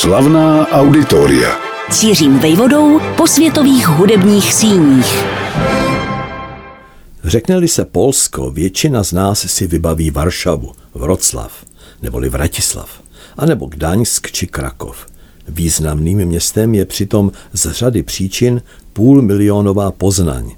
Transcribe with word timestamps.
Slavná 0.00 0.68
auditoria. 0.68 1.56
Cířím 1.90 2.38
vejvodou 2.38 3.00
po 3.16 3.26
světových 3.26 3.86
hudebních 3.88 4.54
síních. 4.54 5.24
Řekne-li 7.24 7.68
se 7.68 7.84
Polsko, 7.84 8.50
většina 8.50 9.04
z 9.04 9.12
nás 9.12 9.40
si 9.40 9.66
vybaví 9.66 10.10
Varšavu, 10.10 10.72
Vroclav, 10.94 11.64
neboli 12.02 12.28
Vratislav, 12.28 13.00
anebo 13.36 13.66
Gdaňsk 13.66 14.30
či 14.30 14.46
Krakov. 14.46 15.06
Významným 15.48 16.18
městem 16.18 16.74
je 16.74 16.84
přitom 16.84 17.32
z 17.52 17.70
řady 17.72 18.02
příčin 18.02 18.62
půlmilionová 18.92 19.90
Poznaň, 19.90 20.50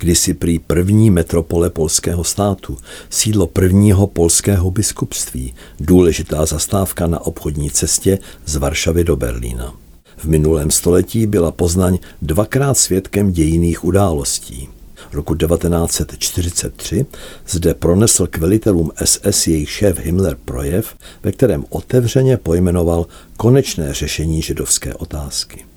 kdysi 0.00 0.34
prý 0.34 0.58
první 0.58 1.10
metropole 1.10 1.70
polského 1.70 2.24
státu, 2.24 2.78
sídlo 3.10 3.46
prvního 3.46 4.06
polského 4.06 4.70
biskupství, 4.70 5.54
důležitá 5.80 6.46
zastávka 6.46 7.06
na 7.06 7.26
obchodní 7.26 7.70
cestě 7.70 8.18
z 8.46 8.56
Varšavy 8.56 9.04
do 9.04 9.16
Berlína. 9.16 9.74
V 10.16 10.24
minulém 10.24 10.70
století 10.70 11.26
byla 11.26 11.52
Poznaň 11.52 11.98
dvakrát 12.22 12.78
svědkem 12.78 13.32
dějiných 13.32 13.84
událostí. 13.84 14.68
Roku 15.12 15.34
1943 15.34 17.06
zde 17.48 17.74
pronesl 17.74 18.26
k 18.26 18.38
velitelům 18.38 18.90
SS 19.04 19.46
jejich 19.46 19.70
šéf 19.70 19.98
Himmler 19.98 20.36
projev, 20.44 20.94
ve 21.22 21.32
kterém 21.32 21.64
otevřeně 21.68 22.36
pojmenoval 22.36 23.06
konečné 23.36 23.94
řešení 23.94 24.42
židovské 24.42 24.94
otázky. 24.94 25.69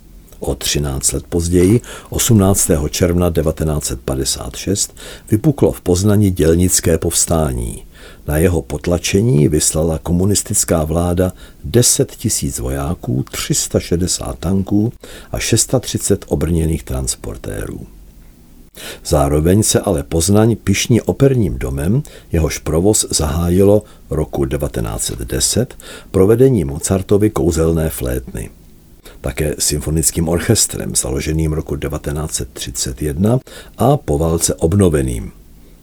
O 0.45 0.55
13 0.55 1.11
let 1.11 1.23
později, 1.29 1.81
18. 2.09 2.71
června 2.89 3.31
1956, 3.31 4.95
vypuklo 5.31 5.71
v 5.71 5.81
Poznani 5.81 6.31
dělnické 6.31 6.97
povstání. 6.97 7.83
Na 8.27 8.37
jeho 8.37 8.61
potlačení 8.61 9.47
vyslala 9.47 9.97
komunistická 9.97 10.83
vláda 10.83 11.33
10 11.63 12.11
tisíc 12.11 12.59
vojáků, 12.59 13.25
360 13.31 14.39
tanků 14.39 14.93
a 15.31 15.39
630 15.39 16.25
obrněných 16.27 16.83
transportérů. 16.83 17.87
Zároveň 19.05 19.63
se 19.63 19.79
ale 19.79 20.03
Poznaň 20.03 20.55
pišní 20.55 21.01
operním 21.01 21.57
domem, 21.57 22.03
jehož 22.31 22.57
provoz 22.57 23.05
zahájilo 23.09 23.83
roku 24.09 24.45
1910 24.45 25.75
provedení 26.11 26.63
Mozartovy 26.63 27.29
kouzelné 27.29 27.89
flétny 27.89 28.49
také 29.23 29.55
symfonickým 29.59 30.27
orchestrem 30.29 30.95
založeným 30.95 31.53
roku 31.53 31.75
1931 31.75 33.39
a 33.77 33.97
po 33.97 34.17
válce 34.17 34.55
obnoveným. 34.55 35.31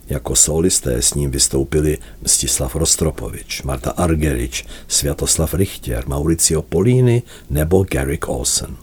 Jako 0.09 0.37
solisté 0.37 1.03
s 1.03 1.15
ním 1.15 1.31
vystoupili 1.31 1.99
Mstislav 2.23 2.77
Rostropovič, 2.77 3.63
Marta 3.63 3.91
Argerič, 3.91 4.67
Sviatoslav 4.89 5.55
Richter, 5.55 6.05
Mauricio 6.07 6.63
Polini 6.63 7.23
nebo 7.51 7.87
Garrick 7.91 8.29
Olsen. 8.29 8.77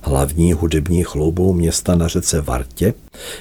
Hlavní 0.00 0.52
hudební 0.52 1.02
chloubou 1.02 1.52
města 1.52 1.94
na 1.94 2.08
řece 2.08 2.40
Vartě 2.40 2.94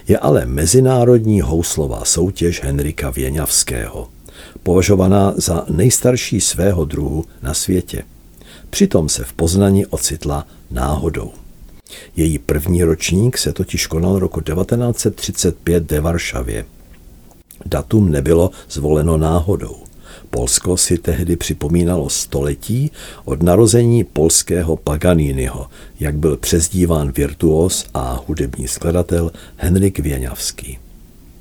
je 0.08 0.18
ale 0.18 0.45
mezinárodní 0.45 1.42
houslová 1.42 2.06
soutěž 2.06 2.64
Henrika 2.64 3.09
Věňavského, 3.09 4.08
považovaná 4.64 5.34
za 5.38 5.66
nejstarší 5.70 6.42
svého 6.42 6.86
druhu 6.86 7.25
na 7.42 7.53
světě. 7.53 8.03
Přitom 8.69 9.09
se 9.09 9.23
v 9.23 9.33
Poznani 9.33 9.85
ocitla 9.85 10.47
náhodou. 10.71 11.31
Její 12.15 12.37
první 12.37 12.83
ročník 12.83 13.37
se 13.37 13.53
totiž 13.53 13.87
konal 13.87 14.19
roku 14.19 14.41
1935 14.41 15.91
ve 15.91 16.01
Varšavě. 16.01 16.65
Datum 17.65 18.11
nebylo 18.11 18.51
zvoleno 18.69 19.17
náhodou. 19.17 19.75
Polsko 20.29 20.77
si 20.77 20.97
tehdy 20.97 21.35
připomínalo 21.35 22.09
století 22.09 22.91
od 23.25 23.43
narození 23.43 24.03
polského 24.03 24.75
Paganiniho, 24.75 25.67
jak 25.99 26.15
byl 26.15 26.38
přezdíván 26.38 27.11
virtuos 27.11 27.85
a 27.93 28.23
hudební 28.27 28.67
skladatel 28.67 29.31
Henrik 29.55 29.99
Věňavský 29.99 30.77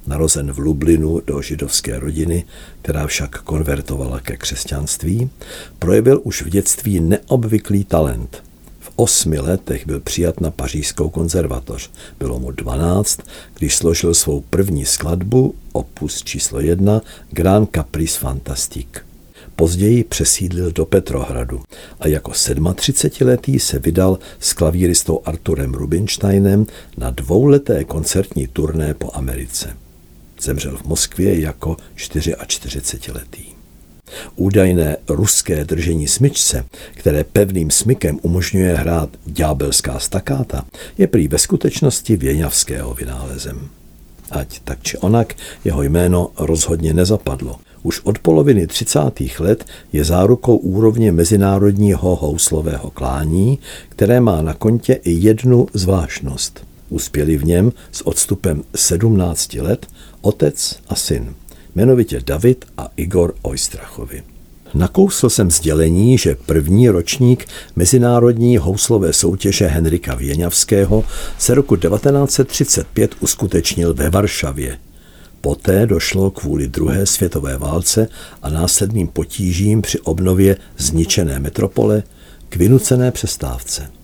narozen 0.07 0.53
v 0.53 0.59
Lublinu 0.59 1.21
do 1.27 1.43
židovské 1.43 1.99
rodiny, 1.99 2.45
která 2.83 3.07
však 3.07 3.43
konvertovala 3.43 4.21
ke 4.21 4.37
křesťanství, 4.37 5.31
projevil 5.79 6.21
už 6.25 6.43
v 6.43 6.49
dětství 6.49 7.01
neobvyklý 7.01 7.85
talent. 7.85 8.43
V 8.81 8.91
osmi 8.97 9.39
letech 9.39 9.87
byl 9.87 10.01
přijat 10.01 10.41
na 10.41 10.51
pařížskou 10.51 11.09
konzervatoř. 11.09 11.91
Bylo 12.19 12.39
mu 12.39 12.51
12, 12.51 13.21
když 13.59 13.77
složil 13.77 14.15
svou 14.15 14.41
první 14.41 14.85
skladbu, 14.85 15.55
opus 15.73 16.23
číslo 16.23 16.61
1, 16.61 17.01
Grand 17.31 17.71
Caprice 17.75 18.19
Fantastique. 18.19 19.01
Později 19.57 20.05
přesídlil 20.05 20.73
do 20.73 20.87
Petrohradu 20.87 21.63
a 22.01 22.09
jako 22.09 22.31
37-letý 22.31 23.59
se 23.59 23.79
vydal 23.79 24.19
s 24.41 24.53
klavíristou 24.53 25.21
Arturem 25.25 25.75
Rubinsteinem 25.75 26.67
na 26.99 27.11
dvouleté 27.11 27.85
koncertní 27.85 28.47
turné 28.47 28.95
po 28.95 29.11
Americe. 29.15 29.77
Zemřel 30.47 30.77
v 30.77 30.85
Moskvě 30.85 31.41
jako 31.41 31.77
44-letý. 31.97 33.45
Údajné 34.37 34.97
ruské 35.09 35.65
držení 35.65 36.09
smyčce, 36.09 36.65
které 36.95 37.25
pevným 37.25 37.71
smykem 37.71 38.19
umožňuje 38.23 38.75
hrát 38.75 39.09
ďábelská 39.27 39.99
stakáta, 39.99 40.65
je 40.99 41.07
prý 41.07 41.29
ve 41.29 41.39
skutečnosti 41.39 42.17
věňavského 42.17 42.95
vynálezem. 42.95 43.69
Ať 44.31 44.61
tak 44.65 44.83
či 44.83 44.99
onak, 44.99 45.35
jeho 45.65 45.83
jméno 45.83 46.31
rozhodně 46.39 46.95
nezapadlo. 46.95 47.57
Už 47.83 48.01
od 48.05 48.19
poloviny 48.19 48.67
30. 48.67 49.01
let 49.39 49.65
je 49.93 50.05
zárukou 50.05 50.57
úrovně 50.57 51.13
mezinárodního 51.13 52.17
houslového 52.17 52.91
klání, 52.91 53.59
které 53.89 54.21
má 54.21 54.43
na 54.43 54.55
kontě 54.55 54.93
i 54.93 55.11
jednu 55.11 55.67
zvláštnost. 55.73 56.76
Uspěli 56.89 57.37
v 57.37 57.45
něm 57.45 57.73
s 57.93 58.07
odstupem 58.07 58.63
17 58.75 59.55
let 59.55 59.87
otec 60.21 60.79
a 60.89 60.95
syn, 60.95 61.35
jmenovitě 61.75 62.21
David 62.25 62.65
a 62.79 62.89
Igor 62.97 63.35
Ojstrachovi. 63.43 64.23
Nakousl 64.75 65.31
jsem 65.31 65.51
sdělení, 65.51 66.19
že 66.19 66.37
první 66.47 66.89
ročník 66.89 67.47
mezinárodní 67.77 68.57
houslové 68.57 69.13
soutěže 69.13 69.67
Henrika 69.67 70.15
Věňavského 70.15 71.05
se 71.39 71.55
roku 71.55 71.77
1935 71.77 73.15
uskutečnil 73.21 73.95
ve 73.95 74.11
Varšavě. 74.11 74.79
Poté 75.41 75.87
došlo 75.87 76.31
kvůli 76.31 76.69
druhé 76.69 77.07
světové 77.07 77.59
válce 77.59 78.09
a 78.43 78.51
následným 78.51 79.09
potížím 79.09 79.83
při 79.83 80.01
obnově 80.01 80.57
zničené 80.79 81.39
metropole 81.39 82.03
k 82.49 82.57
vynucené 82.57 83.11
přestávce. 83.11 83.96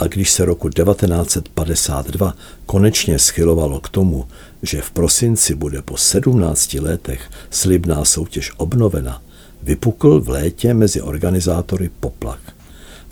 A 0.00 0.06
když 0.06 0.30
se 0.30 0.44
roku 0.44 0.68
1952 0.68 2.34
konečně 2.66 3.18
schylovalo 3.18 3.80
k 3.80 3.88
tomu, 3.88 4.26
že 4.62 4.80
v 4.80 4.90
prosinci 4.90 5.54
bude 5.54 5.82
po 5.82 5.96
17 5.96 6.74
letech 6.74 7.30
slibná 7.50 8.04
soutěž 8.04 8.52
obnovena, 8.56 9.22
vypukl 9.62 10.20
v 10.20 10.28
létě 10.28 10.74
mezi 10.74 11.02
organizátory 11.02 11.90
poplach. 12.00 12.40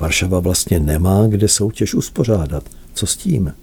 Varšava 0.00 0.40
vlastně 0.40 0.80
nemá 0.80 1.26
kde 1.26 1.48
soutěž 1.48 1.94
uspořádat. 1.94 2.64
Co 2.94 3.06
s 3.06 3.16
tím? 3.16 3.54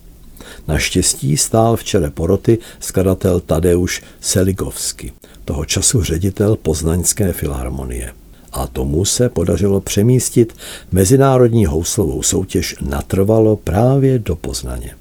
Naštěstí 0.68 1.38
stál 1.38 1.76
v 1.76 1.84
čele 1.84 2.12
poroty 2.12 2.58
skladatel 2.80 3.40
Tadeusz 3.40 4.02
Seligovsky, 4.22 5.14
toho 5.46 5.66
času 5.66 6.04
ředitel 6.04 6.56
Poznaňské 6.56 7.34
filharmonie 7.34 8.14
a 8.56 8.68
tomu 8.68 9.06
se 9.06 9.30
podařilo 9.30 9.82
přemístit 9.82 10.56
mezinárodní 10.92 11.66
houslovou 11.66 12.24
soutěž 12.24 12.76
natrvalo 12.82 13.56
právě 13.56 14.20
do 14.20 14.36
Poznaně. 14.36 14.96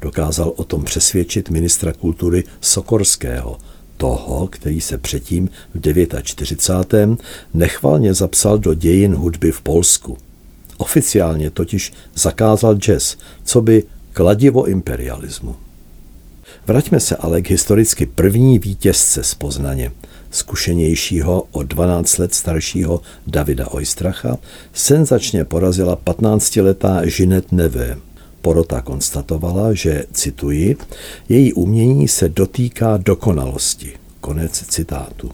Dokázal 0.00 0.52
o 0.56 0.64
tom 0.64 0.84
přesvědčit 0.84 1.50
ministra 1.50 1.92
kultury 1.92 2.44
Sokorského, 2.60 3.58
toho, 3.96 4.46
který 4.46 4.80
se 4.80 4.98
předtím 4.98 5.48
v 5.74 5.80
49. 6.22 7.18
nechvalně 7.54 8.14
zapsal 8.14 8.58
do 8.58 8.74
dějin 8.74 9.14
hudby 9.14 9.52
v 9.52 9.60
Polsku. 9.60 10.18
Oficiálně 10.76 11.50
totiž 11.50 11.92
zakázal 12.14 12.76
jazz, 12.76 13.16
co 13.44 13.62
by 13.62 13.84
kladivo 14.12 14.64
imperialismu. 14.64 15.56
Vraťme 16.66 17.00
se 17.00 17.16
ale 17.16 17.42
k 17.42 17.50
historicky 17.50 18.06
první 18.06 18.58
vítězce 18.58 19.24
z 19.24 19.34
Poznaně– 19.34 19.92
zkušenějšího 20.34 21.46
o 21.50 21.62
12 21.62 22.18
let 22.18 22.34
staršího 22.34 23.00
Davida 23.26 23.70
Oistracha, 23.70 24.38
senzačně 24.72 25.44
porazila 25.44 25.96
15-letá 25.96 27.02
Žinet 27.04 27.52
Neve. 27.52 27.98
Porota 28.42 28.80
konstatovala, 28.80 29.74
že, 29.74 30.04
cituji, 30.12 30.76
její 31.28 31.52
umění 31.52 32.08
se 32.08 32.28
dotýká 32.28 32.96
dokonalosti. 32.96 33.92
Konec 34.20 34.52
citátu. 34.68 35.30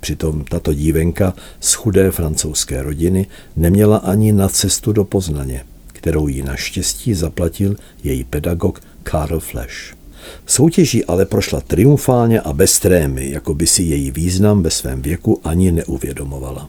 Přitom 0.00 0.44
tato 0.44 0.74
dívenka 0.74 1.34
z 1.60 1.72
chudé 1.72 2.10
francouzské 2.10 2.82
rodiny 2.82 3.26
neměla 3.56 3.96
ani 3.96 4.32
na 4.32 4.48
cestu 4.48 4.92
do 4.92 5.04
Poznaně, 5.04 5.64
kterou 5.86 6.28
jí 6.28 6.42
naštěstí 6.42 7.14
zaplatil 7.14 7.76
její 8.04 8.24
pedagog 8.24 8.80
Karl 9.02 9.40
Flash. 9.40 10.03
Soutěží 10.46 11.04
ale 11.04 11.26
prošla 11.26 11.60
triumfálně 11.60 12.40
a 12.40 12.52
bez 12.52 12.78
trémy, 12.78 13.30
jako 13.30 13.54
by 13.54 13.66
si 13.66 13.82
její 13.82 14.10
význam 14.10 14.62
ve 14.62 14.70
svém 14.70 15.02
věku 15.02 15.40
ani 15.44 15.72
neuvědomovala. 15.72 16.68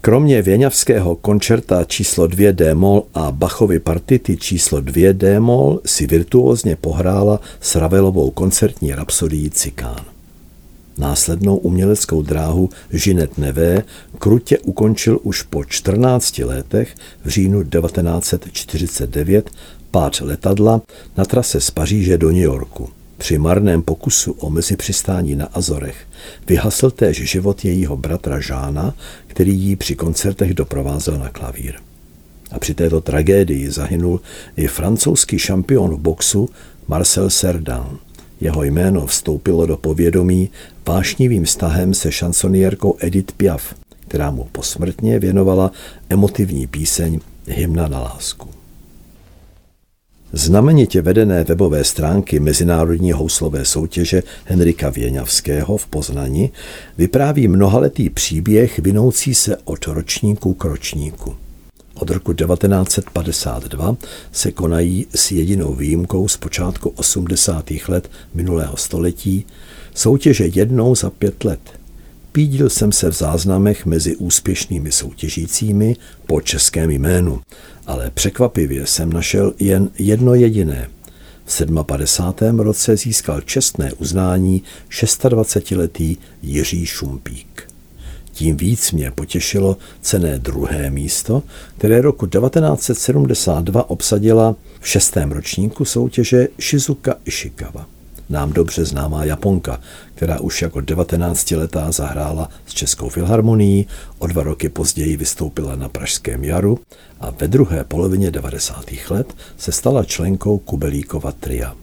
Kromě 0.00 0.42
Věňavského 0.42 1.16
koncerta 1.16 1.84
číslo 1.84 2.26
2 2.26 2.52
D-moll 2.52 3.06
a 3.14 3.32
Bachovy 3.32 3.78
partity 3.78 4.36
číslo 4.36 4.80
2 4.80 5.12
D-moll 5.12 5.80
si 5.86 6.06
virtuózně 6.06 6.76
pohrála 6.76 7.40
s 7.60 7.76
Ravelovou 7.76 8.30
koncertní 8.30 8.94
rapsodii 8.94 9.50
Cikán. 9.50 10.04
Následnou 10.98 11.56
uměleckou 11.56 12.22
dráhu 12.22 12.70
Žinet 12.92 13.38
Nevé 13.38 13.82
krutě 14.18 14.58
ukončil 14.58 15.18
už 15.22 15.42
po 15.42 15.64
14 15.64 16.38
letech 16.38 16.94
v 17.24 17.28
říjnu 17.28 17.64
1949 17.64 19.50
pád 19.90 20.20
letadla 20.20 20.80
na 21.16 21.24
trase 21.24 21.60
z 21.60 21.70
Paříže 21.70 22.18
do 22.18 22.28
New 22.28 22.42
Yorku. 22.42 22.88
Při 23.18 23.38
marném 23.38 23.82
pokusu 23.82 24.32
o 24.32 24.50
mezipřistání 24.50 25.36
na 25.36 25.46
Azorech 25.46 25.96
vyhasl 26.46 26.90
též 26.90 27.30
život 27.30 27.64
jejího 27.64 27.96
bratra 27.96 28.40
Žána, 28.40 28.94
který 29.26 29.58
jí 29.58 29.76
při 29.76 29.94
koncertech 29.94 30.54
doprovázel 30.54 31.18
na 31.18 31.28
klavír. 31.28 31.74
A 32.50 32.58
při 32.58 32.74
této 32.74 33.00
tragédii 33.00 33.70
zahynul 33.70 34.20
i 34.56 34.66
francouzský 34.66 35.38
šampion 35.38 35.94
v 35.94 35.98
boxu 35.98 36.48
Marcel 36.88 37.30
Cerdan. 37.30 37.98
Jeho 38.40 38.62
jméno 38.62 39.06
vstoupilo 39.06 39.66
do 39.66 39.76
povědomí 39.76 40.50
vášnivým 40.86 41.44
vztahem 41.44 41.94
se 41.94 42.12
šansonierkou 42.12 42.96
Edith 43.00 43.32
Piaf, 43.32 43.74
která 44.08 44.30
mu 44.30 44.48
posmrtně 44.52 45.18
věnovala 45.18 45.72
emotivní 46.08 46.66
píseň 46.66 47.20
Hymna 47.46 47.88
na 47.88 48.00
lásku. 48.00 48.57
Znamenitě 50.32 51.02
vedené 51.02 51.44
webové 51.44 51.84
stránky 51.84 52.40
Mezinárodní 52.40 53.12
houslové 53.12 53.64
soutěže 53.64 54.22
Henrika 54.44 54.90
Věňavského 54.90 55.76
v 55.76 55.86
Poznani 55.86 56.50
vypráví 56.98 57.48
mnohaletý 57.48 58.10
příběh 58.10 58.78
vinoucí 58.78 59.34
se 59.34 59.56
od 59.64 59.86
ročníku 59.86 60.54
k 60.54 60.64
ročníku. 60.64 61.34
Od 61.94 62.10
roku 62.10 62.32
1952 62.32 63.96
se 64.32 64.52
konají 64.52 65.06
s 65.14 65.32
jedinou 65.32 65.74
výjimkou 65.74 66.28
z 66.28 66.36
počátku 66.36 66.88
80. 66.88 67.70
let 67.88 68.10
minulého 68.34 68.76
století 68.76 69.46
soutěže 69.94 70.46
jednou 70.46 70.94
za 70.94 71.10
pět 71.10 71.44
let. 71.44 71.60
Pídil 72.32 72.70
jsem 72.70 72.92
se 72.92 73.10
v 73.10 73.12
záznamech 73.12 73.86
mezi 73.86 74.16
úspěšnými 74.16 74.92
soutěžícími 74.92 75.96
po 76.26 76.40
českém 76.40 76.90
jménu, 76.90 77.40
ale 77.86 78.10
překvapivě 78.10 78.86
jsem 78.86 79.12
našel 79.12 79.54
jen 79.58 79.90
jedno 79.98 80.34
jediné. 80.34 80.88
V 81.44 81.66
57. 81.82 82.60
roce 82.60 82.96
získal 82.96 83.40
čestné 83.40 83.92
uznání 83.92 84.62
26-letý 84.90 86.16
Jiří 86.42 86.86
Šumpík. 86.86 87.68
Tím 88.32 88.56
víc 88.56 88.92
mě 88.92 89.10
potěšilo 89.10 89.76
cené 90.00 90.38
druhé 90.38 90.90
místo, 90.90 91.42
které 91.78 92.00
roku 92.00 92.26
1972 92.26 93.90
obsadila 93.90 94.56
v 94.80 94.88
šestém 94.88 95.32
ročníku 95.32 95.84
soutěže 95.84 96.48
Shizuka 96.60 97.14
Ishikawa 97.24 97.97
nám 98.30 98.52
dobře 98.52 98.84
známá 98.84 99.24
Japonka, 99.24 99.80
která 100.14 100.40
už 100.40 100.62
jako 100.62 100.78
19-letá 100.78 101.92
zahrála 101.92 102.48
s 102.66 102.74
Českou 102.74 103.08
filharmonií, 103.08 103.86
o 104.18 104.26
dva 104.26 104.42
roky 104.42 104.68
později 104.68 105.16
vystoupila 105.16 105.76
na 105.76 105.88
Pražském 105.88 106.44
jaru 106.44 106.78
a 107.20 107.30
ve 107.30 107.48
druhé 107.48 107.84
polovině 107.84 108.30
90. 108.30 108.84
let 109.10 109.34
se 109.58 109.72
stala 109.72 110.04
členkou 110.04 110.58
Kubelíkova 110.58 111.32
tria. 111.32 111.74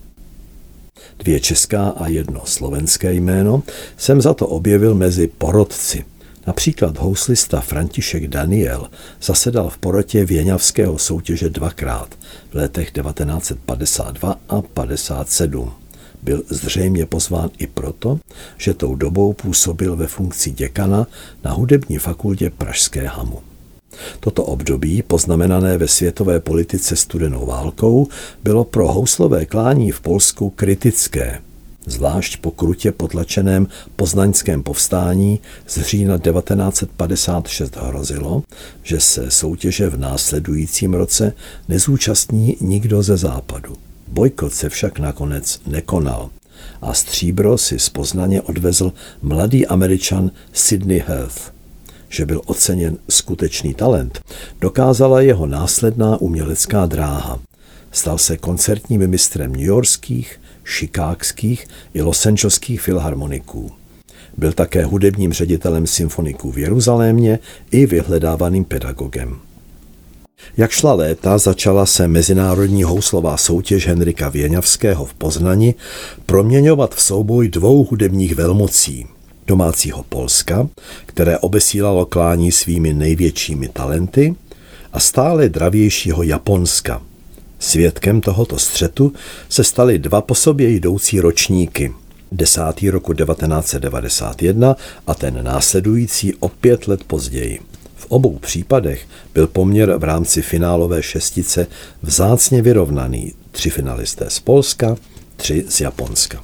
Dvě 1.18 1.40
česká 1.40 1.88
a 1.88 2.08
jedno 2.08 2.40
slovenské 2.44 3.12
jméno 3.12 3.62
jsem 3.96 4.20
za 4.20 4.34
to 4.34 4.46
objevil 4.46 4.94
mezi 4.94 5.26
porodci. 5.26 6.04
Například 6.46 6.98
houslista 6.98 7.60
František 7.60 8.28
Daniel 8.28 8.90
zasedal 9.22 9.70
v 9.70 9.78
porotě 9.78 10.24
Věňavského 10.24 10.98
soutěže 10.98 11.50
dvakrát 11.50 12.08
v 12.50 12.54
letech 12.54 12.90
1952 12.90 14.36
a 14.48 14.62
57 14.62 15.72
byl 16.22 16.42
zřejmě 16.48 17.06
pozván 17.06 17.50
i 17.58 17.66
proto, 17.66 18.18
že 18.56 18.74
tou 18.74 18.94
dobou 18.94 19.32
působil 19.32 19.96
ve 19.96 20.06
funkci 20.06 20.50
děkana 20.50 21.06
na 21.44 21.52
hudební 21.52 21.98
fakultě 21.98 22.50
Pražské 22.50 23.06
hamu. 23.06 23.40
Toto 24.20 24.44
období, 24.44 25.02
poznamenané 25.02 25.78
ve 25.78 25.88
světové 25.88 26.40
politice 26.40 26.96
studenou 26.96 27.46
válkou, 27.46 28.08
bylo 28.44 28.64
pro 28.64 28.92
houslové 28.92 29.46
klání 29.46 29.92
v 29.92 30.00
Polsku 30.00 30.50
kritické, 30.50 31.38
zvlášť 31.86 32.36
po 32.36 32.50
krutě 32.50 32.92
potlačeném 32.92 33.66
poznaňském 33.96 34.62
povstání 34.62 35.40
z 35.66 35.82
října 35.82 36.18
1956 36.18 37.76
hrozilo, 37.76 38.42
že 38.82 39.00
se 39.00 39.30
soutěže 39.30 39.88
v 39.88 39.98
následujícím 39.98 40.94
roce 40.94 41.32
nezúčastní 41.68 42.56
nikdo 42.60 43.02
ze 43.02 43.16
západu. 43.16 43.76
Bojkot 44.08 44.52
se 44.52 44.68
však 44.68 44.98
nakonec 44.98 45.60
nekonal 45.66 46.30
a 46.82 46.94
stříbro 46.94 47.58
si 47.58 47.78
z 47.78 47.88
Poznaně 47.88 48.42
odvezl 48.42 48.92
mladý 49.22 49.66
američan 49.66 50.30
Sidney 50.52 51.04
Heath. 51.06 51.52
Že 52.08 52.26
byl 52.26 52.42
oceněn 52.46 52.98
skutečný 53.08 53.74
talent, 53.74 54.20
dokázala 54.60 55.20
jeho 55.20 55.46
následná 55.46 56.20
umělecká 56.20 56.86
dráha. 56.86 57.40
Stal 57.92 58.18
se 58.18 58.36
koncertním 58.36 59.06
mistrem 59.06 59.56
newyorských, 59.56 60.40
šikákských 60.64 61.66
i 61.94 62.02
losangeleských 62.02 62.80
filharmoniků. 62.80 63.72
Byl 64.36 64.52
také 64.52 64.84
hudebním 64.84 65.32
ředitelem 65.32 65.86
symfoniků 65.86 66.52
v 66.52 66.58
Jeruzalémě 66.58 67.38
i 67.70 67.86
vyhledávaným 67.86 68.64
pedagogem. 68.64 69.38
Jak 70.56 70.70
šla 70.70 70.94
léta, 70.94 71.38
začala 71.38 71.86
se 71.86 72.08
mezinárodní 72.08 72.82
houslová 72.82 73.36
soutěž 73.36 73.86
Henrika 73.86 74.28
Věňavského 74.28 75.04
v 75.04 75.14
Poznani 75.14 75.74
proměňovat 76.26 76.94
v 76.94 77.02
souboj 77.02 77.48
dvou 77.48 77.84
hudebních 77.84 78.34
velmocí. 78.34 79.06
Domácího 79.46 80.02
Polska, 80.08 80.68
které 81.06 81.38
obesílalo 81.38 82.06
klání 82.06 82.52
svými 82.52 82.92
největšími 82.92 83.68
talenty, 83.68 84.34
a 84.92 85.00
stále 85.00 85.48
dravějšího 85.48 86.22
Japonska. 86.22 87.02
Svědkem 87.58 88.20
tohoto 88.20 88.58
střetu 88.58 89.12
se 89.48 89.64
staly 89.64 89.98
dva 89.98 90.20
po 90.20 90.34
sobě 90.34 90.70
jdoucí 90.70 91.20
ročníky. 91.20 91.92
Desátý 92.32 92.90
roku 92.90 93.12
1991 93.12 94.76
a 95.06 95.14
ten 95.14 95.44
následující 95.44 96.34
o 96.34 96.48
pět 96.48 96.88
let 96.88 97.04
později 97.04 97.60
obou 98.08 98.38
případech 98.38 99.06
byl 99.34 99.46
poměr 99.46 99.94
v 99.98 100.04
rámci 100.04 100.42
finálové 100.42 101.02
šestice 101.02 101.66
vzácně 102.02 102.62
vyrovnaný. 102.62 103.32
Tři 103.50 103.70
finalisté 103.70 104.30
z 104.30 104.40
Polska, 104.40 104.96
tři 105.36 105.64
z 105.68 105.80
Japonska. 105.80 106.42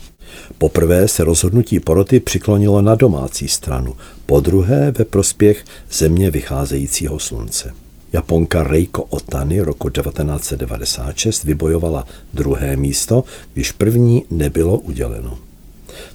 Poprvé 0.59 1.09
se 1.09 1.25
rozhodnutí 1.25 1.81
poroty 1.81 2.21
přiklonilo 2.21 2.83
na 2.83 2.95
domácí 2.95 3.49
stranu, 3.49 3.97
po 4.27 4.41
druhé 4.41 4.91
ve 4.91 5.05
prospěch 5.05 5.65
země 5.91 6.31
vycházejícího 6.31 7.19
slunce. 7.19 7.75
Japonka 8.13 8.63
Reiko 8.63 9.03
Otani 9.03 9.61
roku 9.61 9.89
1996 9.89 11.45
vybojovala 11.45 12.07
druhé 12.35 12.77
místo, 12.77 13.25
když 13.55 13.73
první 13.73 14.25
nebylo 14.31 14.79
uděleno. 14.79 15.39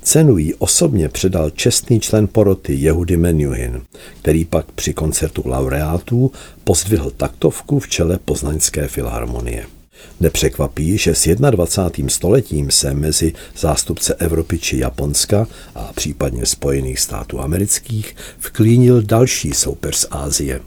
Cenu 0.02 0.38
jí 0.38 0.54
osobně 0.54 1.10
předal 1.10 1.50
čestný 1.50 2.00
člen 2.00 2.28
poroty 2.28 2.74
Jehudy 2.74 3.18
Menuhin, 3.18 3.82
který 4.22 4.46
pak 4.46 4.72
při 4.72 4.94
koncertu 4.94 5.44
laureátů 5.46 6.32
pozdvihl 6.64 7.12
taktovku 7.18 7.80
v 7.80 7.88
čele 7.88 8.20
Poznaňské 8.26 8.88
filharmonie. 8.88 9.66
Nepřekvapí, 10.20 10.98
že 10.98 11.16
s 11.16 11.36
21. 11.36 12.10
stoletím 12.10 12.72
se 12.72 12.94
mezi 12.94 13.34
zástupce 13.58 14.14
Evropy 14.14 14.60
či 14.60 14.78
Japonska 14.78 15.48
a 15.76 15.92
případně 15.96 16.46
Spojených 16.46 17.00
států 17.00 17.40
amerických 17.40 18.16
vklínil 18.40 19.02
další 19.02 19.52
soupeř 19.52 19.96
z 19.96 20.08
Ázie. 20.12 20.60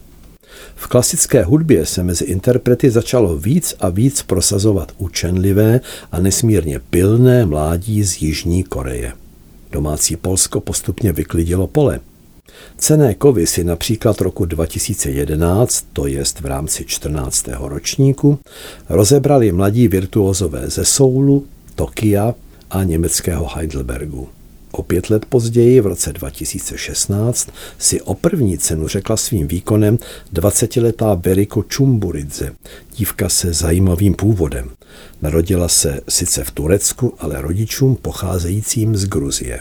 V 0.75 0.87
klasické 0.87 1.43
hudbě 1.43 1.87
se 1.87 2.03
mezi 2.03 2.25
interprety 2.25 2.91
začalo 2.91 3.37
víc 3.37 3.75
a 3.81 3.89
víc 3.89 4.23
prosazovat 4.23 4.93
učenlivé 4.99 5.81
a 6.13 6.21
nesmírně 6.21 6.81
pilné 6.91 7.47
mládí 7.47 8.05
z 8.05 8.23
Jižní 8.23 8.63
Koreje. 8.63 9.13
Domácí 9.73 10.17
Polsko 10.17 10.61
postupně 10.61 11.13
vyklidilo 11.13 11.67
pole. 11.67 12.01
Cené 12.79 13.15
kovy 13.15 13.47
si 13.47 13.65
například 13.65 14.21
roku 14.21 14.45
2011, 14.45 15.87
to 15.93 16.07
jest 16.07 16.41
v 16.41 16.47
rámci 16.47 16.85
14. 16.85 17.49
ročníku, 17.59 18.39
rozebrali 18.89 19.53
mladí 19.53 19.89
virtuozové 19.89 20.71
ze 20.71 20.85
Soulu, 20.85 21.47
Tokia 21.75 22.35
a 22.71 22.85
německého 22.85 23.49
Heidelbergu. 23.55 24.29
O 24.73 24.83
pět 24.83 25.11
let 25.11 25.27
později, 25.27 25.81
v 25.81 25.87
roce 25.87 26.13
2016, 26.13 27.51
si 27.79 28.01
o 28.03 28.15
první 28.15 28.59
cenu 28.59 28.89
řekla 28.89 29.17
svým 29.17 29.49
výkonem 29.49 29.99
20-letá 30.35 31.17
Beriko 31.17 31.63
Čumburidze, 31.63 32.53
dívka 32.97 33.29
se 33.29 33.53
zajímavým 33.53 34.15
původem. 34.15 34.71
Narodila 35.23 35.69
se 35.69 36.01
sice 36.09 36.45
v 36.45 36.51
Turecku, 36.51 37.15
ale 37.19 37.43
rodičům 37.43 37.97
pocházejícím 37.97 38.97
z 38.97 39.05
Gruzie. 39.05 39.61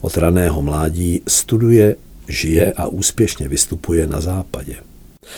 Od 0.00 0.16
raného 0.16 0.62
mládí 0.62 1.22
studuje 1.28 1.96
žije 2.28 2.72
a 2.72 2.86
úspěšně 2.86 3.48
vystupuje 3.48 4.06
na 4.06 4.20
západě. 4.20 4.76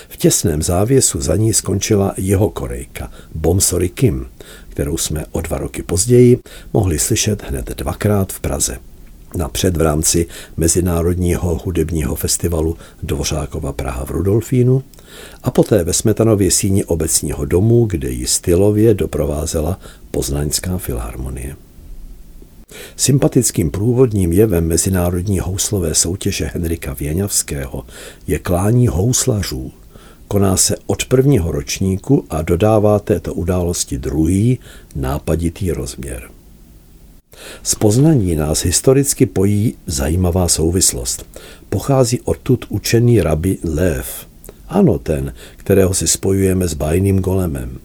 V 0.08 0.16
těsném 0.16 0.62
závěsu 0.62 1.20
za 1.20 1.36
ní 1.36 1.54
skončila 1.54 2.14
jeho 2.16 2.50
korejka 2.50 3.12
Bomsory 3.34 3.88
Kim, 3.88 4.26
kterou 4.68 4.96
jsme 4.96 5.24
o 5.30 5.40
dva 5.40 5.58
roky 5.58 5.82
později 5.82 6.38
mohli 6.72 6.98
slyšet 6.98 7.42
hned 7.42 7.68
dvakrát 7.68 8.32
v 8.32 8.40
Praze. 8.40 8.78
Napřed 9.36 9.76
v 9.76 9.80
rámci 9.80 10.26
Mezinárodního 10.56 11.60
hudebního 11.64 12.14
festivalu 12.14 12.76
Dvořákova 13.02 13.72
Praha 13.72 14.04
v 14.04 14.10
Rudolfínu 14.10 14.82
a 15.42 15.50
poté 15.50 15.84
ve 15.84 15.92
Smetanově 15.92 16.50
síni 16.50 16.84
obecního 16.84 17.44
domu, 17.44 17.84
kde 17.84 18.10
ji 18.10 18.26
stylově 18.26 18.94
doprovázela 18.94 19.80
Poznaňská 20.10 20.78
filharmonie. 20.78 21.56
Sympatickým 22.96 23.70
průvodním 23.70 24.32
jevem 24.32 24.66
mezinárodní 24.66 25.38
houslové 25.38 25.94
soutěže 25.94 26.50
Henrika 26.54 26.94
Věňavského 26.94 27.84
je 28.26 28.38
klání 28.38 28.88
houslařů. 28.88 29.72
Koná 30.28 30.56
se 30.56 30.76
od 30.86 31.04
prvního 31.04 31.52
ročníku 31.52 32.24
a 32.30 32.42
dodává 32.42 32.98
této 32.98 33.34
události 33.34 33.98
druhý, 33.98 34.58
nápaditý 34.94 35.72
rozměr. 35.72 36.30
Z 37.62 37.74
Poznaní 37.74 38.36
nás 38.36 38.64
historicky 38.64 39.26
pojí 39.26 39.74
zajímavá 39.86 40.48
souvislost. 40.48 41.26
Pochází 41.68 42.20
odtud 42.20 42.64
učený 42.68 43.20
rabi 43.20 43.58
Lev. 43.64 44.26
Ano, 44.68 44.98
ten, 44.98 45.34
kterého 45.56 45.94
si 45.94 46.08
spojujeme 46.08 46.68
s 46.68 46.74
bajným 46.74 47.20
golemem. 47.20 47.78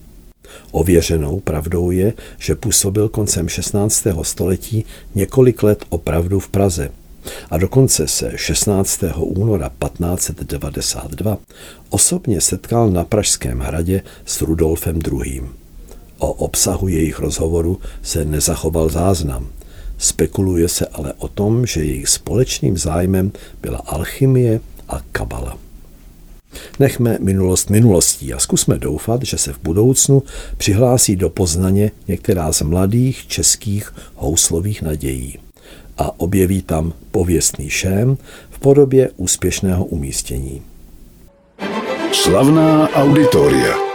Ověřenou 0.71 1.39
pravdou 1.39 1.91
je, 1.91 2.13
že 2.37 2.55
působil 2.55 3.09
koncem 3.09 3.49
16. 3.49 4.07
století 4.21 4.85
několik 5.15 5.63
let 5.63 5.85
opravdu 5.89 6.39
v 6.39 6.49
Praze 6.49 6.89
a 7.49 7.57
dokonce 7.57 8.07
se 8.07 8.31
16. 8.35 9.03
února 9.17 9.69
1592 9.69 11.37
osobně 11.89 12.41
setkal 12.41 12.89
na 12.89 13.03
Pražském 13.03 13.59
hradě 13.59 14.01
s 14.25 14.41
Rudolfem 14.41 14.99
II. 15.11 15.41
O 16.25 16.31
obsahu 16.31 16.87
jejich 16.87 17.19
rozhovoru 17.19 17.79
se 18.01 18.25
nezachoval 18.25 18.89
záznam. 18.89 19.47
Spekuluje 19.97 20.67
se 20.69 20.85
ale 20.85 21.13
o 21.17 21.27
tom, 21.27 21.65
že 21.65 21.83
jejich 21.83 22.09
společným 22.09 22.77
zájmem 22.77 23.31
byla 23.61 23.77
alchymie 23.77 24.59
a 24.89 25.01
kabala. 25.11 25.57
Nechme 26.79 27.17
minulost 27.21 27.69
minulostí 27.69 28.33
a 28.33 28.39
zkusme 28.39 28.77
doufat, 28.77 29.23
že 29.23 29.37
se 29.37 29.53
v 29.53 29.59
budoucnu 29.63 30.23
přihlásí 30.57 31.15
do 31.15 31.29
Poznaně 31.29 31.91
některá 32.07 32.51
z 32.51 32.61
mladých 32.61 33.27
českých 33.27 33.93
houslových 34.15 34.81
nadějí 34.81 35.37
a 35.97 36.19
objeví 36.19 36.61
tam 36.61 36.93
pověstný 37.11 37.69
šém 37.69 38.17
v 38.49 38.59
podobě 38.59 39.09
úspěšného 39.17 39.85
umístění. 39.85 40.61
Slavná 42.11 42.89
auditoria. 42.89 43.94